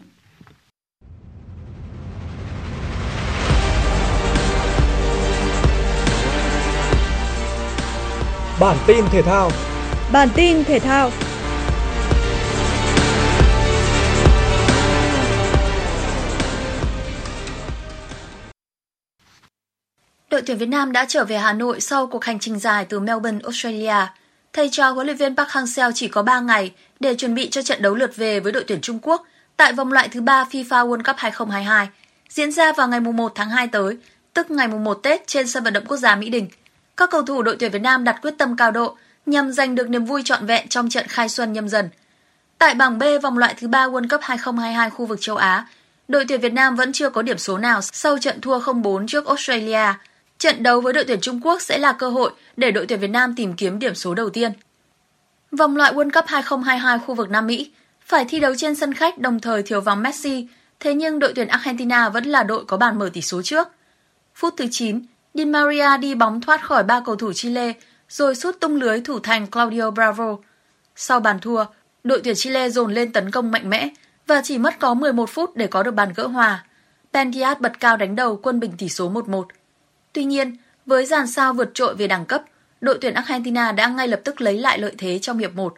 [8.59, 9.51] Bản tin thể thao
[10.11, 11.11] Bản tin thể thao
[20.37, 22.99] Đội tuyển Việt Nam đã trở về Hà Nội sau cuộc hành trình dài từ
[22.99, 23.95] Melbourne, Australia.
[24.53, 27.61] Thầy trò huấn luyện viên Park Hang-seo chỉ có 3 ngày để chuẩn bị cho
[27.61, 30.87] trận đấu lượt về với đội tuyển Trung Quốc tại vòng loại thứ 3 FIFA
[30.89, 31.89] World Cup 2022
[32.29, 33.97] diễn ra vào ngày 1 tháng 2 tới,
[34.33, 36.47] tức ngày 1 Tết trên sân vận động quốc gia Mỹ Đình.
[36.97, 39.89] Các cầu thủ đội tuyển Việt Nam đặt quyết tâm cao độ nhằm giành được
[39.89, 41.89] niềm vui trọn vẹn trong trận khai xuân nhâm dần.
[42.57, 45.67] Tại bảng B vòng loại thứ 3 World Cup 2022 khu vực châu Á,
[46.07, 49.25] đội tuyển Việt Nam vẫn chưa có điểm số nào sau trận thua 0-4 trước
[49.25, 49.93] Australia.
[50.39, 53.07] Trận đấu với đội tuyển Trung Quốc sẽ là cơ hội để đội tuyển Việt
[53.07, 54.51] Nam tìm kiếm điểm số đầu tiên.
[55.51, 57.71] Vòng loại World Cup 2022 khu vực Nam Mỹ
[58.05, 60.47] phải thi đấu trên sân khách đồng thời thiếu vắng Messi,
[60.79, 63.67] thế nhưng đội tuyển Argentina vẫn là đội có bàn mở tỷ số trước.
[64.35, 65.01] Phút thứ 9,
[65.33, 67.73] Di Maria đi bóng thoát khỏi ba cầu thủ Chile
[68.09, 70.37] rồi sút tung lưới thủ thành Claudio Bravo.
[70.95, 71.65] Sau bàn thua,
[72.03, 73.89] đội tuyển Chile dồn lên tấn công mạnh mẽ
[74.27, 76.63] và chỉ mất có 11 phút để có được bàn gỡ hòa.
[77.13, 79.43] Pendiat bật cao đánh đầu quân bình tỷ số 1-1.
[80.17, 82.41] Tuy nhiên, với dàn sao vượt trội về đẳng cấp,
[82.81, 85.75] đội tuyển Argentina đã ngay lập tức lấy lại lợi thế trong hiệp 1.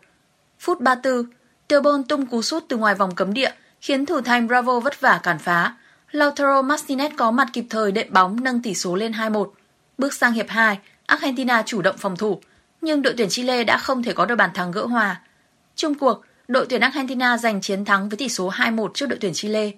[0.60, 1.25] Phút 34,
[1.67, 5.19] Teobon tung cú sút từ ngoài vòng cấm địa, khiến thủ thành Bravo vất vả
[5.23, 5.75] cản phá.
[6.12, 9.49] Lautaro Martinez có mặt kịp thời đệm bóng nâng tỷ số lên 2-1.
[9.97, 12.41] Bước sang hiệp 2, Argentina chủ động phòng thủ,
[12.82, 15.21] nhưng đội tuyển Chile đã không thể có được bàn thắng gỡ hòa.
[15.75, 19.34] Chung cuộc, đội tuyển Argentina giành chiến thắng với tỷ số 2-1 trước đội tuyển
[19.34, 19.71] Chile.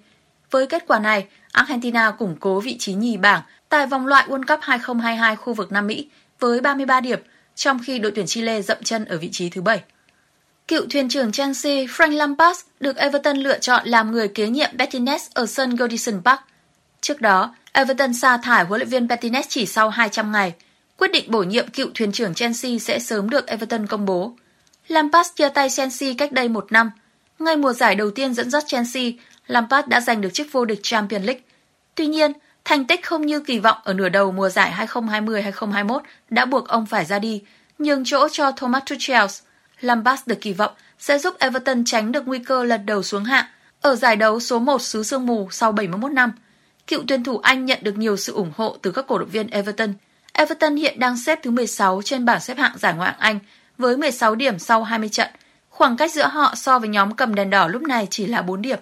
[0.50, 4.46] Với kết quả này, Argentina củng cố vị trí nhì bảng tại vòng loại World
[4.46, 6.08] Cup 2022 khu vực Nam Mỹ
[6.40, 7.18] với 33 điểm,
[7.54, 9.82] trong khi đội tuyển Chile dậm chân ở vị trí thứ 7.
[10.68, 15.30] Cựu thuyền trưởng Chelsea Frank Lampard được Everton lựa chọn làm người kế nhiệm Bettines
[15.34, 16.40] ở sân Goodison Park.
[17.00, 20.54] Trước đó, Everton sa thải huấn luyện viên Bettines chỉ sau 200 ngày.
[20.96, 24.32] Quyết định bổ nhiệm cựu thuyền trưởng Chelsea sẽ sớm được Everton công bố.
[24.88, 26.90] Lampard chia tay Chelsea cách đây một năm.
[27.38, 29.02] Ngay mùa giải đầu tiên dẫn dắt Chelsea,
[29.46, 31.42] Lampard đã giành được chức vô địch Champions League.
[31.94, 32.32] Tuy nhiên,
[32.64, 36.86] thành tích không như kỳ vọng ở nửa đầu mùa giải 2020-2021 đã buộc ông
[36.86, 37.42] phải ra đi,
[37.78, 39.26] nhường chỗ cho Thomas Tuchel.
[39.80, 43.44] Lampard được kỳ vọng sẽ giúp Everton tránh được nguy cơ lật đầu xuống hạng
[43.80, 46.32] ở giải đấu số 1 xứ sương mù sau 71 năm.
[46.86, 49.46] Cựu tuyển thủ Anh nhận được nhiều sự ủng hộ từ các cổ động viên
[49.46, 49.94] Everton.
[50.32, 53.38] Everton hiện đang xếp thứ 16 trên bảng xếp hạng giải Ngoại hạng Anh
[53.78, 55.28] với 16 điểm sau 20 trận.
[55.68, 58.62] Khoảng cách giữa họ so với nhóm cầm đèn đỏ lúc này chỉ là 4
[58.62, 58.78] điểm.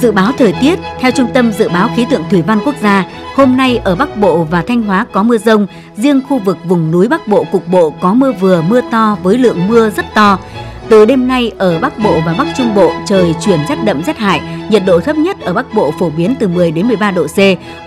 [0.00, 3.04] Dự báo thời tiết theo Trung tâm Dự báo Khí tượng Thủy văn Quốc gia,
[3.34, 6.90] hôm nay ở Bắc Bộ và Thanh Hóa có mưa rông, riêng khu vực vùng
[6.90, 10.38] núi Bắc Bộ cục bộ có mưa vừa mưa to với lượng mưa rất to.
[10.88, 14.18] Từ đêm nay ở Bắc Bộ và Bắc Trung Bộ trời chuyển rét đậm rét
[14.18, 17.26] hại, nhiệt độ thấp nhất ở Bắc Bộ phổ biến từ 10 đến 13 độ
[17.26, 17.38] C,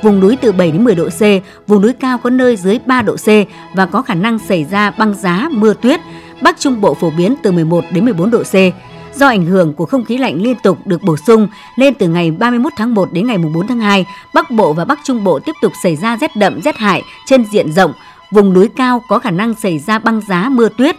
[0.03, 1.21] vùng núi từ 7 đến 10 độ C,
[1.67, 3.27] vùng núi cao có nơi dưới 3 độ C
[3.73, 5.99] và có khả năng xảy ra băng giá, mưa tuyết.
[6.41, 8.55] Bắc Trung Bộ phổ biến từ 11 đến 14 độ C.
[9.19, 12.31] Do ảnh hưởng của không khí lạnh liên tục được bổ sung nên từ ngày
[12.31, 15.51] 31 tháng 1 đến ngày 4 tháng 2, Bắc Bộ và Bắc Trung Bộ tiếp
[15.61, 17.93] tục xảy ra rét đậm rét hại trên diện rộng.
[18.31, 20.95] Vùng núi cao có khả năng xảy ra băng giá mưa tuyết.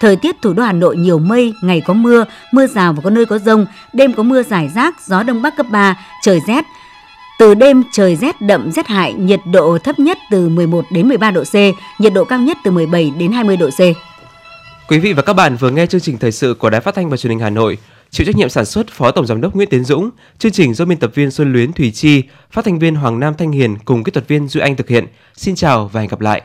[0.00, 3.10] Thời tiết thủ đô Hà Nội nhiều mây, ngày có mưa, mưa rào và có
[3.10, 6.64] nơi có rông, đêm có mưa rải rác, gió đông bắc cấp 3, trời rét.
[7.38, 11.30] Từ đêm trời rét đậm rét hại, nhiệt độ thấp nhất từ 11 đến 13
[11.30, 11.54] độ C,
[11.98, 13.80] nhiệt độ cao nhất từ 17 đến 20 độ C.
[14.90, 17.08] Quý vị và các bạn vừa nghe chương trình thời sự của Đài Phát thanh
[17.10, 17.78] và Truyền hình Hà Nội.
[18.10, 20.84] Chịu trách nhiệm sản xuất Phó Tổng giám đốc Nguyễn Tiến Dũng, chương trình do
[20.84, 24.04] biên tập viên Xuân Luyến Thủy Chi, phát thanh viên Hoàng Nam Thanh Hiền cùng
[24.04, 25.06] kỹ thuật viên Duy Anh thực hiện.
[25.34, 26.42] Xin chào và hẹn gặp lại.